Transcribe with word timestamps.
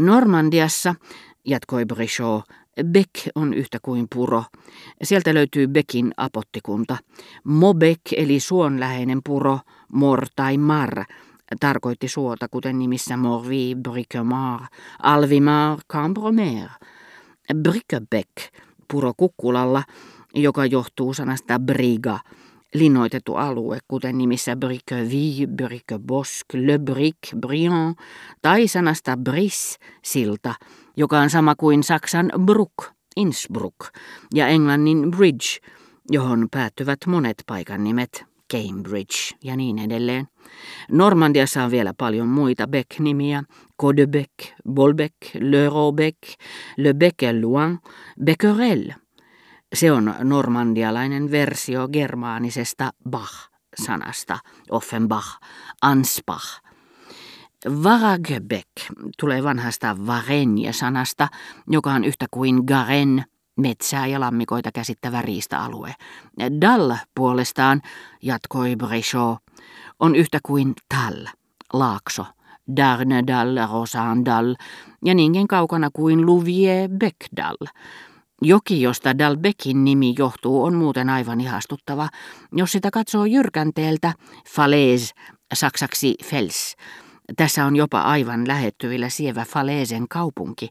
Normandiassa, 0.00 0.94
jatkoi 1.44 1.86
Brichot, 1.86 2.44
Beck 2.84 3.10
on 3.34 3.54
yhtä 3.54 3.78
kuin 3.82 4.06
puro. 4.14 4.44
Sieltä 5.02 5.34
löytyy 5.34 5.66
Beckin 5.66 6.12
apottikunta. 6.16 6.96
Mobek 7.44 8.00
eli 8.16 8.40
suonläheinen 8.40 9.20
puro, 9.24 9.58
mor 9.92 10.26
tai 10.36 10.58
mar, 10.58 11.04
tarkoitti 11.60 12.08
suota, 12.08 12.48
kuten 12.48 12.78
nimissä 12.78 13.16
Morvi, 13.16 13.76
Briquemar, 13.82 14.60
Alvimar, 15.02 15.78
Cambromer. 15.92 16.68
Briquebec, 17.54 18.28
puro 18.92 19.12
kukkulalla, 19.16 19.82
joka 20.34 20.66
johtuu 20.66 21.14
sanasta 21.14 21.58
briga, 21.58 22.18
linnoitettu 22.74 23.34
alue, 23.34 23.78
kuten 23.88 24.18
nimissä 24.18 24.56
Briqueville, 24.56 25.46
Briquebosque, 25.46 26.66
Le 26.66 26.78
Bric, 26.78 27.18
Briand, 27.40 27.94
tai 28.42 28.68
sanasta 28.68 29.16
bris, 29.16 29.78
silta, 30.04 30.54
joka 30.96 31.20
on 31.20 31.30
sama 31.30 31.54
kuin 31.54 31.82
Saksan 31.82 32.32
Bruck, 32.44 32.74
Innsbruck, 33.16 33.76
ja 34.34 34.48
englannin 34.48 35.10
bridge, 35.10 35.68
johon 36.10 36.48
päättyvät 36.50 36.98
monet 37.06 37.42
paikan 37.46 37.84
nimet, 37.84 38.24
Cambridge 38.52 39.36
ja 39.44 39.56
niin 39.56 39.78
edelleen. 39.78 40.28
Normandiassa 40.90 41.64
on 41.64 41.70
vielä 41.70 41.94
paljon 41.98 42.28
muita 42.28 42.66
Beck-nimiä, 42.66 43.42
Codebec, 43.80 44.30
Bolbec, 44.70 45.12
Le 45.40 45.68
Robec, 45.68 46.16
Le 46.76 46.94
Becqueloin, 46.94 47.78
Becquerel. 48.24 48.92
Se 49.74 49.92
on 49.92 50.14
normandialainen 50.20 51.30
versio 51.30 51.88
germaanisesta 51.88 52.90
Bach-sanasta, 53.10 54.38
Offenbach, 54.70 55.40
Ansbach. 55.82 56.60
Varagebek 57.82 58.68
tulee 59.20 59.44
vanhasta 59.44 59.96
Varenje-sanasta, 60.06 61.28
joka 61.68 61.92
on 61.92 62.04
yhtä 62.04 62.26
kuin 62.30 62.62
Garen, 62.66 63.24
metsää 63.56 64.06
ja 64.06 64.20
lammikoita 64.20 64.72
käsittävä 64.72 65.22
riista-alue. 65.22 65.94
Dall 66.60 66.92
puolestaan, 67.14 67.80
jatkoi 68.22 68.76
Brichot, 68.76 69.38
on 70.00 70.16
yhtä 70.16 70.38
kuin 70.42 70.72
Tal, 70.88 71.26
laakso, 71.72 72.26
Darnedal, 72.76 73.68
Rosandal 73.72 74.56
ja 75.04 75.14
niinkin 75.14 75.48
kaukana 75.48 75.90
kuin 75.92 76.26
Louvier 76.26 76.88
Beckdal. 76.88 77.56
Joki, 78.42 78.82
josta 78.82 79.18
Dalbeckin 79.18 79.84
nimi 79.84 80.14
johtuu, 80.18 80.64
on 80.64 80.74
muuten 80.74 81.10
aivan 81.10 81.40
ihastuttava. 81.40 82.08
Jos 82.52 82.72
sitä 82.72 82.90
katsoo 82.90 83.24
jyrkänteeltä, 83.24 84.12
falaise, 84.48 85.14
saksaksi 85.54 86.14
fels. 86.24 86.76
Tässä 87.36 87.64
on 87.64 87.76
jopa 87.76 88.00
aivan 88.00 88.48
lähettyvillä 88.48 89.08
sievä 89.08 89.44
Faleesen 89.44 90.08
kaupunki. 90.08 90.68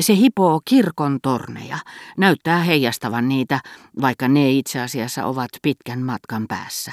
Se 0.00 0.16
hipoo 0.16 0.60
kirkon 0.64 1.18
torneja, 1.22 1.78
näyttää 2.18 2.58
heijastavan 2.58 3.28
niitä, 3.28 3.60
vaikka 4.00 4.28
ne 4.28 4.50
itse 4.50 4.80
asiassa 4.80 5.24
ovat 5.24 5.50
pitkän 5.62 6.02
matkan 6.02 6.44
päässä. 6.48 6.92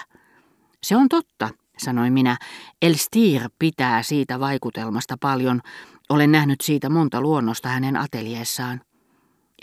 Se 0.84 0.96
on 0.96 1.10
totta, 1.10 1.50
sanoi 1.78 2.10
minä. 2.10 2.38
Elstir 2.82 3.42
pitää 3.60 4.04
siitä 4.04 4.40
vaikutelmasta 4.40 5.16
paljon. 5.22 5.62
Olen 6.10 6.32
nähnyt 6.32 6.62
siitä 6.62 6.90
monta 6.90 7.22
luonnosta 7.22 7.70
hänen 7.70 7.98
ateljeessaan. 7.98 8.82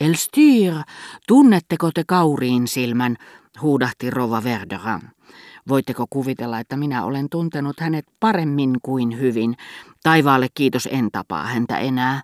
Elstir, 0.01 0.75
tunnetteko 1.29 1.91
te 1.95 2.05
kauriin 2.07 2.69
silmän, 2.69 3.17
huudahti 3.63 4.11
Rova 4.11 4.45
Verderan. 4.45 5.01
Voitteko 5.69 6.07
kuvitella, 6.11 6.59
että 6.61 6.77
minä 6.77 7.05
olen 7.05 7.29
tuntenut 7.31 7.81
hänet 7.81 8.05
paremmin 8.21 8.77
kuin 8.83 9.21
hyvin? 9.21 9.57
Taivaalle 10.03 10.47
kiitos 10.55 10.89
en 10.93 11.09
tapaa 11.13 11.47
häntä 11.47 11.79
enää. 11.79 12.23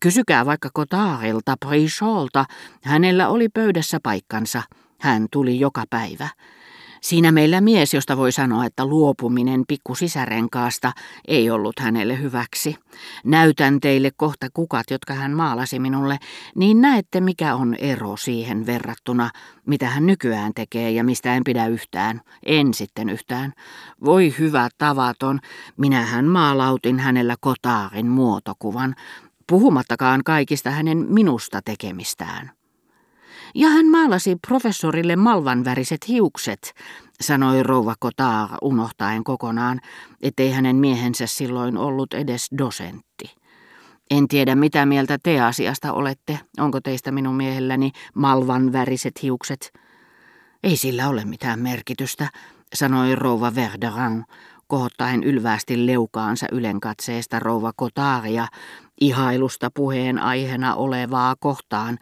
Kysykää 0.00 0.46
vaikka 0.46 0.70
Kotaarilta, 0.74 1.56
Pricholta. 1.66 2.44
Hänellä 2.82 3.28
oli 3.28 3.48
pöydässä 3.48 3.98
paikkansa. 4.02 4.62
Hän 5.00 5.26
tuli 5.30 5.60
joka 5.60 5.84
päivä. 5.90 6.28
Siinä 7.02 7.32
meillä 7.32 7.60
mies, 7.60 7.94
josta 7.94 8.16
voi 8.16 8.32
sanoa, 8.32 8.64
että 8.64 8.86
luopuminen 8.86 9.64
pikkusisärenkaasta 9.68 10.92
ei 11.28 11.50
ollut 11.50 11.78
hänelle 11.78 12.18
hyväksi. 12.22 12.76
Näytän 13.24 13.80
teille 13.80 14.10
kohta 14.16 14.46
kukat, 14.54 14.90
jotka 14.90 15.14
hän 15.14 15.32
maalasi 15.32 15.78
minulle, 15.78 16.18
niin 16.54 16.80
näette 16.80 17.20
mikä 17.20 17.54
on 17.54 17.74
ero 17.74 18.16
siihen 18.16 18.66
verrattuna, 18.66 19.30
mitä 19.66 19.86
hän 19.86 20.06
nykyään 20.06 20.52
tekee 20.54 20.90
ja 20.90 21.04
mistä 21.04 21.34
en 21.34 21.44
pidä 21.44 21.66
yhtään. 21.66 22.20
En 22.46 22.74
sitten 22.74 23.08
yhtään. 23.08 23.52
Voi 24.04 24.34
hyvä 24.38 24.68
tavaton, 24.78 25.40
minähän 25.76 26.24
maalautin 26.24 26.98
hänellä 26.98 27.36
kotaarin 27.40 28.08
muotokuvan, 28.08 28.94
puhumattakaan 29.46 30.24
kaikista 30.24 30.70
hänen 30.70 31.06
minusta 31.08 31.60
tekemistään. 31.64 32.61
Ja 33.54 33.68
hän 33.68 33.86
maalasi 33.86 34.36
professorille 34.48 35.16
malvanväriset 35.16 36.08
hiukset, 36.08 36.74
sanoi 37.20 37.62
rouva 37.62 37.94
Kotaar 37.98 38.50
unohtaen 38.62 39.24
kokonaan, 39.24 39.80
ettei 40.22 40.50
hänen 40.50 40.76
miehensä 40.76 41.26
silloin 41.26 41.76
ollut 41.76 42.14
edes 42.14 42.48
dosentti. 42.58 43.34
En 44.10 44.28
tiedä, 44.28 44.54
mitä 44.54 44.86
mieltä 44.86 45.18
te 45.22 45.40
asiasta 45.40 45.92
olette. 45.92 46.40
Onko 46.58 46.80
teistä 46.80 47.10
minun 47.10 47.34
miehelläni 47.34 47.90
malvanväriset 48.14 49.22
hiukset? 49.22 49.72
Ei 50.62 50.76
sillä 50.76 51.08
ole 51.08 51.24
mitään 51.24 51.60
merkitystä, 51.60 52.28
sanoi 52.74 53.14
rouva 53.14 53.54
Verderan, 53.54 54.24
kohottaen 54.66 55.24
ylväästi 55.24 55.86
leukaansa 55.86 56.46
ylenkatseesta 56.52 57.38
rouva 57.38 57.72
Kotaaria, 57.76 58.46
ihailusta 59.00 59.70
puheen 59.74 60.18
aiheena 60.18 60.74
olevaa 60.74 61.36
kohtaan, 61.40 61.98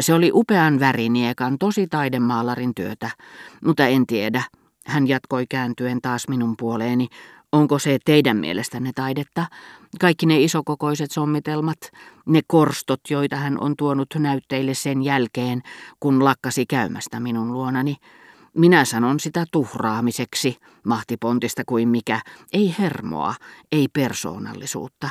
se 0.00 0.14
oli 0.14 0.30
upean 0.34 0.80
väriniekan, 0.80 1.58
tosi 1.58 1.86
taidemaalarin 1.86 2.74
työtä, 2.74 3.10
mutta 3.64 3.86
en 3.86 4.06
tiedä. 4.06 4.42
Hän 4.86 5.08
jatkoi 5.08 5.46
kääntyen 5.46 6.00
taas 6.02 6.28
minun 6.28 6.54
puoleeni. 6.56 7.08
Onko 7.52 7.78
se 7.78 7.98
teidän 8.04 8.36
mielestänne 8.36 8.90
taidetta? 8.94 9.46
Kaikki 10.00 10.26
ne 10.26 10.40
isokokoiset 10.40 11.10
sommitelmat, 11.10 11.78
ne 12.26 12.40
korstot, 12.46 13.00
joita 13.10 13.36
hän 13.36 13.60
on 13.60 13.76
tuonut 13.76 14.08
näytteille 14.18 14.74
sen 14.74 15.02
jälkeen, 15.02 15.62
kun 16.00 16.24
lakkasi 16.24 16.66
käymästä 16.66 17.20
minun 17.20 17.52
luonani. 17.52 17.96
Minä 18.56 18.84
sanon 18.84 19.20
sitä 19.20 19.44
tuhraamiseksi, 19.52 20.56
mahtipontista 20.84 21.62
kuin 21.66 21.88
mikä. 21.88 22.20
Ei 22.52 22.74
hermoa, 22.78 23.34
ei 23.72 23.88
persoonallisuutta. 23.88 25.08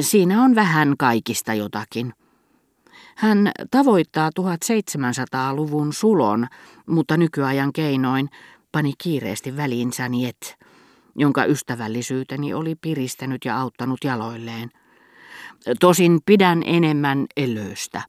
Siinä 0.00 0.42
on 0.42 0.54
vähän 0.54 0.94
kaikista 0.98 1.54
jotakin. 1.54 2.12
Hän 3.20 3.52
tavoittaa 3.70 4.30
1700-luvun 4.40 5.92
sulon, 5.92 6.46
mutta 6.86 7.16
nykyajan 7.16 7.72
keinoin 7.72 8.30
pani 8.72 8.92
kiireesti 8.98 9.56
väliin 9.56 9.92
Saniet, 9.92 10.56
jonka 11.16 11.44
ystävällisyyteni 11.44 12.54
oli 12.54 12.74
piristänyt 12.74 13.44
ja 13.44 13.60
auttanut 13.60 14.04
jaloilleen. 14.04 14.70
Tosin 15.80 16.20
pidän 16.26 16.62
enemmän 16.66 17.26
elöstä. 17.36 18.02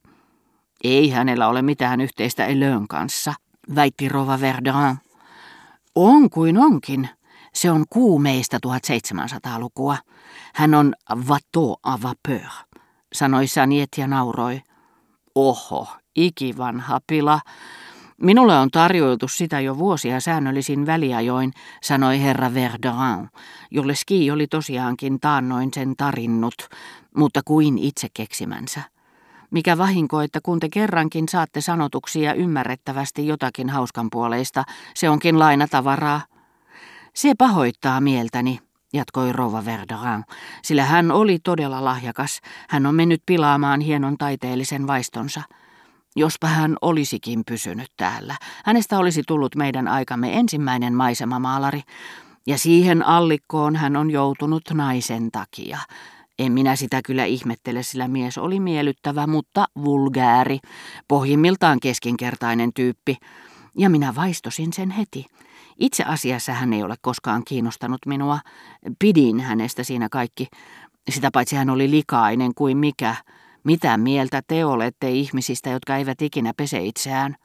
Ei 0.83 1.09
hänellä 1.09 1.47
ole 1.47 1.61
mitään 1.61 2.01
yhteistä 2.01 2.45
elöön 2.45 2.87
kanssa, 2.87 3.33
väitti 3.75 4.09
Rova 4.09 4.41
Verderin. 4.41 4.97
On 5.95 6.29
kuin 6.29 6.57
onkin. 6.57 7.09
Se 7.53 7.71
on 7.71 7.85
kuumeista 7.89 8.57
1700-lukua. 8.67 9.97
Hän 10.53 10.73
on 10.73 10.93
vato 11.27 11.75
a 11.83 12.01
vapeur, 12.01 12.51
sanoi 13.13 13.47
Saniet 13.47 13.89
ja 13.97 14.07
nauroi. 14.07 14.61
Oho, 15.35 15.87
ikivanha 16.15 16.99
pila. 17.07 17.39
Minulle 18.21 18.59
on 18.59 18.71
tarjoiltu 18.71 19.27
sitä 19.27 19.59
jo 19.59 19.77
vuosia 19.77 20.19
säännöllisin 20.19 20.85
väliajoin, 20.85 21.51
sanoi 21.81 22.21
herra 22.21 22.53
Verderin, 22.53 23.29
jolle 23.71 23.95
ski 23.95 24.31
oli 24.31 24.47
tosiaankin 24.47 25.19
taannoin 25.19 25.69
sen 25.73 25.95
tarinnut, 25.95 26.69
mutta 27.17 27.41
kuin 27.45 27.77
itse 27.77 28.07
keksimänsä. 28.13 28.81
Mikä 29.51 29.77
vahinko, 29.77 30.21
että 30.21 30.39
kun 30.43 30.59
te 30.59 30.69
kerrankin 30.69 31.29
saatte 31.29 31.61
sanotuksia 31.61 32.33
ymmärrettävästi 32.33 33.27
jotakin 33.27 33.69
hauskanpuoleista, 33.69 34.63
se 34.95 35.09
onkin 35.09 35.39
lainatavaraa. 35.39 36.21
Se 37.13 37.33
pahoittaa 37.37 38.01
mieltäni, 38.01 38.59
jatkoi 38.93 39.33
rouva 39.33 39.65
Verderin, 39.65 40.23
sillä 40.63 40.85
hän 40.85 41.11
oli 41.11 41.39
todella 41.39 41.83
lahjakas. 41.83 42.41
Hän 42.69 42.85
on 42.85 42.95
mennyt 42.95 43.23
pilaamaan 43.25 43.81
hienon 43.81 44.17
taiteellisen 44.17 44.87
vaistonsa. 44.87 45.41
Jospa 46.15 46.47
hän 46.47 46.75
olisikin 46.81 47.41
pysynyt 47.47 47.91
täällä. 47.97 48.35
Hänestä 48.65 48.97
olisi 48.97 49.23
tullut 49.27 49.55
meidän 49.55 49.87
aikamme 49.87 50.33
ensimmäinen 50.33 50.93
maisemamaalari, 50.93 51.81
ja 52.47 52.57
siihen 52.57 53.05
allikkoon 53.05 53.75
hän 53.75 53.95
on 53.95 54.11
joutunut 54.11 54.63
naisen 54.73 55.31
takia. 55.31 55.77
En 56.39 56.51
minä 56.51 56.75
sitä 56.75 57.01
kyllä 57.05 57.25
ihmettele, 57.25 57.83
sillä 57.83 58.07
mies 58.07 58.37
oli 58.37 58.59
miellyttävä, 58.59 59.27
mutta 59.27 59.65
vulgääri, 59.83 60.59
pohjimmiltaan 61.07 61.79
keskinkertainen 61.79 62.73
tyyppi. 62.73 63.17
Ja 63.77 63.89
minä 63.89 64.15
vaistosin 64.15 64.73
sen 64.73 64.89
heti. 64.89 65.25
Itse 65.81 66.03
asiassa 66.03 66.53
hän 66.53 66.73
ei 66.73 66.83
ole 66.83 66.95
koskaan 67.01 67.43
kiinnostanut 67.47 67.99
minua. 68.05 68.39
Pidin 68.99 69.39
hänestä 69.39 69.83
siinä 69.83 70.09
kaikki. 70.09 70.47
Sitä 71.09 71.29
paitsi 71.33 71.55
hän 71.55 71.69
oli 71.69 71.91
likainen 71.91 72.51
kuin 72.55 72.77
mikä. 72.77 73.15
Mitä 73.63 73.97
mieltä 73.97 74.41
te 74.47 74.65
olette 74.65 75.11
ihmisistä, 75.11 75.69
jotka 75.69 75.95
eivät 75.95 76.21
ikinä 76.21 76.53
pese 76.57 76.79
itseään? 76.79 77.35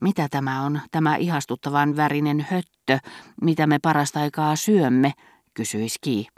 Mitä 0.00 0.28
tämä 0.30 0.62
on, 0.62 0.80
tämä 0.90 1.16
ihastuttavan 1.16 1.96
värinen 1.96 2.46
höttö, 2.50 2.98
mitä 3.42 3.66
me 3.66 3.78
parasta 3.78 4.20
aikaa 4.20 4.56
syömme, 4.56 5.12
kysyi 5.54 5.88
Ski. 5.88 6.28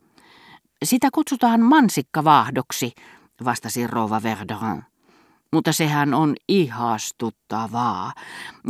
Sitä 0.84 1.08
kutsutaan 1.14 1.60
mansikkavaahdoksi, 1.60 2.92
vastasi 3.44 3.86
rouva 3.86 4.22
Verderin. 4.22 4.95
Mutta 5.52 5.72
sehän 5.72 6.14
on 6.14 6.34
ihastuttavaa. 6.48 8.12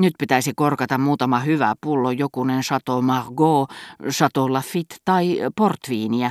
Nyt 0.00 0.14
pitäisi 0.18 0.52
korkata 0.56 0.98
muutama 0.98 1.38
hyvä 1.38 1.74
pullo, 1.80 2.10
jokunen 2.10 2.60
Chateau 2.60 3.02
Margaux, 3.02 3.74
Chateau 4.10 4.52
Lafitte 4.52 4.96
tai 5.04 5.38
portviiniä. 5.56 6.30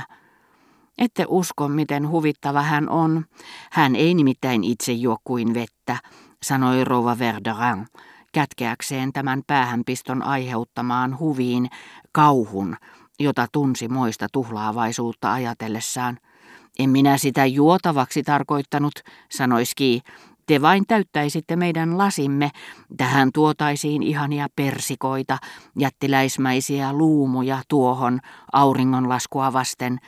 Ette 0.98 1.24
usko, 1.28 1.68
miten 1.68 2.08
huvittava 2.08 2.62
hän 2.62 2.88
on. 2.88 3.24
Hän 3.72 3.96
ei 3.96 4.14
nimittäin 4.14 4.64
itse 4.64 4.92
juo 4.92 5.16
kuin 5.24 5.54
vettä, 5.54 5.98
sanoi 6.42 6.84
rouva 6.84 7.18
Verderin, 7.18 7.86
kätkeäkseen 8.32 9.12
tämän 9.12 9.42
päähänpiston 9.46 10.22
aiheuttamaan 10.22 11.18
huviin, 11.18 11.68
kauhun, 12.12 12.76
jota 13.20 13.46
tunsi 13.52 13.88
moista 13.88 14.26
tuhlaavaisuutta 14.32 15.32
ajatellessaan. 15.32 16.18
En 16.78 16.90
minä 16.90 17.18
sitä 17.18 17.46
juotavaksi 17.46 18.22
tarkoittanut, 18.22 18.92
sanoi 19.32 19.64
Ski. 19.64 20.00
Te 20.46 20.62
vain 20.62 20.84
täyttäisitte 20.88 21.56
meidän 21.56 21.98
lasimme. 21.98 22.50
Tähän 22.96 23.30
tuotaisiin 23.34 24.02
ihania 24.02 24.46
persikoita, 24.56 25.38
jättiläismäisiä 25.78 26.92
luumuja 26.92 27.62
tuohon 27.68 28.20
auringonlaskua 28.52 29.52
vasten. 29.52 29.98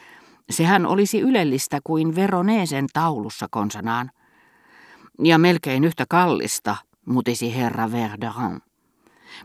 Sehän 0.50 0.86
olisi 0.86 1.20
ylellistä 1.20 1.78
kuin 1.84 2.14
Veroneesen 2.14 2.86
taulussa 2.92 3.46
konsanaan. 3.50 4.10
Ja 5.24 5.38
melkein 5.38 5.84
yhtä 5.84 6.04
kallista, 6.08 6.76
mutisi 7.06 7.56
herra 7.56 7.92
Verderin. 7.92 8.60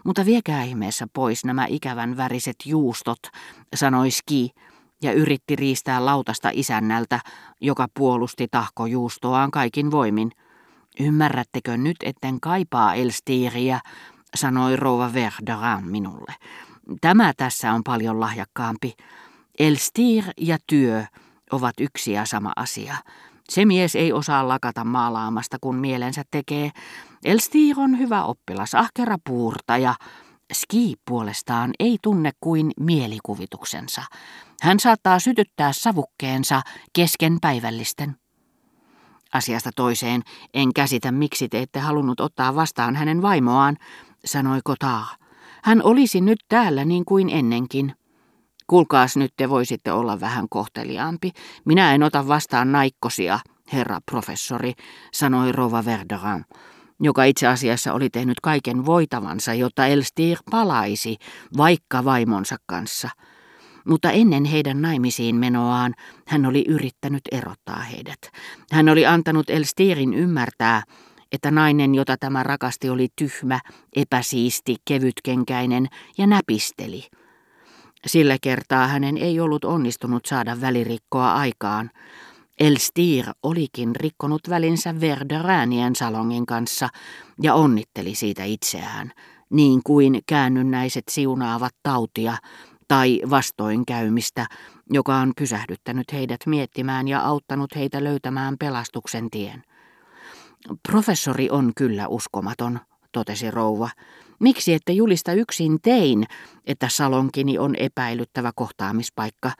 Mutta 0.06 0.26
viekää 0.26 0.64
ihmeessä 0.64 1.08
pois 1.14 1.46
nämä 1.46 1.66
ikävän 1.70 2.18
väriset 2.18 2.56
juustot, 2.66 3.20
sanoi 3.76 4.12
Ski 4.12 4.52
ja 5.02 5.14
yritti 5.14 5.56
riistää 5.56 6.06
lautasta 6.06 6.50
isännältä, 6.54 7.20
joka 7.62 7.88
puolusti 7.94 8.48
tahkojuustoaan 8.52 9.52
kaikin 9.52 9.92
voimin. 9.92 10.32
Ymmärrättekö 11.00 11.78
nyt, 11.78 11.98
etten 12.04 12.40
kaipaa 12.40 12.94
Elstiiriä, 12.94 13.80
sanoi 14.36 14.76
rouva 14.76 15.14
Verderin 15.14 15.86
minulle. 15.86 16.34
Tämä 17.02 17.34
tässä 17.38 17.74
on 17.74 17.84
paljon 17.84 18.20
lahjakkaampi. 18.20 18.94
Elstir 19.60 20.24
ja 20.38 20.58
työ 20.68 21.06
ovat 21.52 21.74
yksi 21.80 22.12
ja 22.12 22.26
sama 22.26 22.54
asia. 22.56 22.96
Se 23.50 23.66
mies 23.66 23.96
ei 23.96 24.14
osaa 24.14 24.48
lakata 24.48 24.84
maalaamasta, 24.84 25.58
kun 25.62 25.76
mielensä 25.76 26.24
tekee. 26.32 26.72
Elstir 27.26 27.80
on 27.80 28.00
hyvä 28.00 28.24
oppilas, 28.24 28.76
ahkera 28.76 29.18
puurtaja. 29.24 29.96
Ski 30.54 30.96
puolestaan 31.08 31.72
ei 31.80 31.98
tunne 32.02 32.32
kuin 32.42 32.72
mielikuvituksensa. 32.80 34.02
Hän 34.62 34.80
saattaa 34.80 35.20
sytyttää 35.20 35.74
savukkeensa 35.74 36.62
kesken 36.94 37.38
päivällisten. 37.42 38.16
Asiasta 39.34 39.70
toiseen 39.76 40.22
en 40.54 40.74
käsitä, 40.74 41.12
miksi 41.12 41.50
te 41.50 41.60
ette 41.60 41.80
halunnut 41.80 42.20
ottaa 42.20 42.56
vastaan 42.56 42.96
hänen 42.96 43.22
vaimoaan, 43.22 43.78
sanoi 44.26 44.60
Kotaa. 44.64 45.16
Hän 45.64 45.84
olisi 45.84 46.22
nyt 46.22 46.40
täällä 46.50 46.86
niin 46.86 47.06
kuin 47.06 47.30
ennenkin. 47.30 47.96
Kuulkaas 48.68 49.18
nyt 49.18 49.34
te 49.38 49.50
voisitte 49.50 49.92
olla 49.92 50.20
vähän 50.20 50.46
kohteliaampi. 50.50 51.32
Minä 51.66 51.96
en 51.96 52.04
ota 52.04 52.28
vastaan 52.28 52.72
naikkosia, 52.72 53.40
herra 53.74 54.00
professori, 54.12 54.74
sanoi 55.14 55.52
Rova 55.52 55.86
Verderin, 55.86 56.46
joka 57.00 57.24
itse 57.24 57.48
asiassa 57.48 57.94
oli 57.94 58.10
tehnyt 58.10 58.40
kaiken 58.40 58.86
voitavansa, 58.86 59.54
jotta 59.54 59.86
Elstir 59.86 60.38
palaisi, 60.52 61.18
vaikka 61.58 62.06
vaimonsa 62.06 62.56
kanssa. 62.66 63.10
Mutta 63.88 64.12
ennen 64.12 64.46
heidän 64.46 64.82
naimisiin 64.82 65.36
menoaan 65.36 65.94
hän 66.28 66.46
oli 66.46 66.66
yrittänyt 66.68 67.22
erottaa 67.32 67.80
heidät. 67.80 68.20
Hän 68.72 68.90
oli 68.90 69.06
antanut 69.06 69.50
Elstirin 69.50 70.14
ymmärtää, 70.14 70.84
että 71.32 71.52
nainen, 71.52 71.96
jota 71.96 72.18
tämä 72.18 72.44
rakasti, 72.44 72.90
oli 72.90 73.08
tyhmä, 73.16 73.60
epäsiisti, 73.96 74.76
kevytkenkäinen 74.86 75.88
ja 76.18 76.28
näpisteli– 76.28 77.04
sillä 78.08 78.38
kertaa 78.42 78.88
hänen 78.88 79.18
ei 79.18 79.40
ollut 79.40 79.66
onnistunut 79.66 80.26
saada 80.26 80.62
välirikkoa 80.62 81.34
aikaan. 81.34 81.92
Elstir 82.60 83.26
olikin 83.44 83.96
rikkonut 83.96 84.42
välinsä 84.50 85.00
Verderäänien 85.00 85.96
salongin 85.96 86.46
kanssa 86.46 86.90
ja 87.42 87.54
onnitteli 87.54 88.16
siitä 88.16 88.44
itseään, 88.44 89.12
niin 89.50 89.82
kuin 89.84 90.20
käännynnäiset 90.28 91.04
siunaavat 91.10 91.76
tautia 91.84 92.38
tai 92.94 93.22
vastoinkäymistä, 93.30 94.46
joka 94.90 95.16
on 95.16 95.32
pysähdyttänyt 95.38 96.14
heidät 96.14 96.40
miettimään 96.46 97.08
ja 97.08 97.22
auttanut 97.22 97.76
heitä 97.76 98.04
löytämään 98.04 98.56
pelastuksen 98.60 99.30
tien. 99.30 99.64
Professori 100.90 101.50
on 101.50 101.72
kyllä 101.76 102.08
uskomaton, 102.08 102.80
totesi 103.12 103.52
rouva. 103.52 103.90
Miksi 104.40 104.74
ette 104.74 104.92
julista 104.92 105.34
yksin 105.34 105.78
tein, 105.82 106.26
että 106.66 106.88
salonkini 106.90 107.58
on 107.58 107.76
epäilyttävä 107.76 108.52
kohtaamispaikka? 108.56 109.52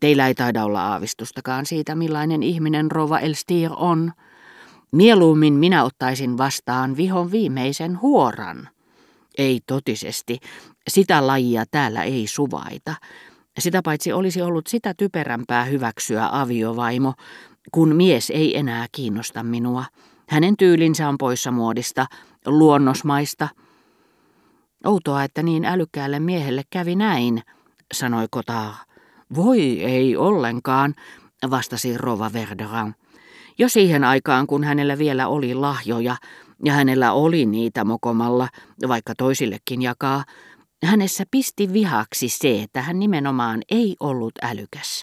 Teillä 0.00 0.26
ei 0.26 0.34
taida 0.34 0.64
olla 0.64 0.86
aavistustakaan 0.86 1.66
siitä, 1.66 1.94
millainen 1.94 2.42
ihminen 2.42 2.90
Rova 2.90 3.18
Elstir 3.18 3.70
on. 3.76 4.12
Mieluummin 4.92 5.54
minä 5.54 5.84
ottaisin 5.84 6.38
vastaan 6.38 6.96
vihon 6.96 7.30
viimeisen 7.30 8.00
huoran. 8.00 8.68
Ei 9.38 9.60
totisesti. 9.66 10.38
Sitä 10.88 11.26
lajia 11.26 11.64
täällä 11.70 12.02
ei 12.02 12.26
suvaita. 12.26 12.94
Sitä 13.58 13.80
paitsi 13.84 14.12
olisi 14.12 14.42
ollut 14.42 14.66
sitä 14.66 14.94
typerämpää 14.94 15.64
hyväksyä 15.64 16.28
aviovaimo, 16.32 17.14
kun 17.72 17.96
mies 17.96 18.30
ei 18.30 18.58
enää 18.58 18.86
kiinnosta 18.92 19.42
minua. 19.42 19.84
Hänen 20.28 20.56
tyylinsä 20.56 21.08
on 21.08 21.18
poissa 21.18 21.50
muodista, 21.50 22.06
luonnosmaista. 22.46 23.48
Outoa, 24.84 25.24
että 25.24 25.42
niin 25.42 25.64
älykkäälle 25.64 26.20
miehelle 26.20 26.62
kävi 26.70 26.96
näin, 26.96 27.42
sanoi 27.94 28.26
Kotaa. 28.30 28.76
Voi 29.34 29.84
ei 29.84 30.16
ollenkaan, 30.16 30.94
vastasi 31.50 31.98
Rova 31.98 32.32
Verderin. 32.32 32.94
Jo 33.58 33.68
siihen 33.68 34.04
aikaan, 34.04 34.46
kun 34.46 34.64
hänellä 34.64 34.98
vielä 34.98 35.28
oli 35.28 35.54
lahjoja, 35.54 36.16
ja 36.64 36.72
hänellä 36.72 37.12
oli 37.12 37.46
niitä 37.46 37.84
mokomalla, 37.84 38.48
vaikka 38.88 39.14
toisillekin 39.18 39.82
jakaa, 39.82 40.24
hänessä 40.84 41.24
pisti 41.30 41.72
vihaksi 41.72 42.28
se, 42.28 42.62
että 42.62 42.82
hän 42.82 42.98
nimenomaan 42.98 43.62
ei 43.70 43.96
ollut 44.00 44.32
älykäs. 44.42 44.88